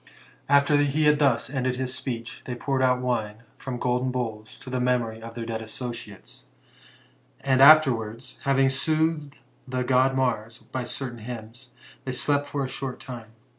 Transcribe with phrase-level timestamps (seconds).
[0.49, 4.71] After he had thus ended his speech, they poured out wine from golden bowls, to
[4.71, 6.45] the memory of their dead associates;
[7.41, 9.37] and afterwards, having soothed
[9.67, 11.69] the god Mars by certain hymns,
[12.03, 13.33] they slept for a short time.